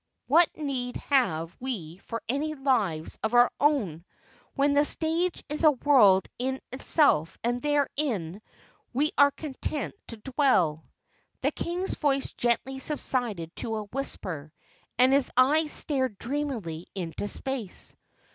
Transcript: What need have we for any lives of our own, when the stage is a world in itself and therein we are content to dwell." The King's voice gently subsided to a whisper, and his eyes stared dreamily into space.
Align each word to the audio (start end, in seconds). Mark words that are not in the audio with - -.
What 0.25 0.57
need 0.57 0.95
have 0.97 1.55
we 1.59 1.99
for 1.99 2.23
any 2.27 2.55
lives 2.55 3.19
of 3.21 3.35
our 3.35 3.51
own, 3.59 4.03
when 4.55 4.73
the 4.73 4.83
stage 4.83 5.43
is 5.47 5.63
a 5.63 5.73
world 5.73 6.27
in 6.39 6.59
itself 6.71 7.37
and 7.43 7.61
therein 7.61 8.41
we 8.93 9.11
are 9.15 9.29
content 9.29 9.93
to 10.07 10.17
dwell." 10.17 10.85
The 11.43 11.51
King's 11.51 11.93
voice 11.93 12.33
gently 12.33 12.79
subsided 12.79 13.55
to 13.57 13.75
a 13.75 13.83
whisper, 13.83 14.51
and 14.97 15.13
his 15.13 15.31
eyes 15.37 15.71
stared 15.71 16.17
dreamily 16.17 16.87
into 16.95 17.27
space. 17.27 17.95